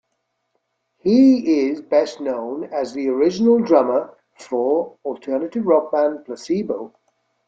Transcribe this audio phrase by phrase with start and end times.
[0.97, 6.95] He is best known as the original drummer for alternative rock band Placebo.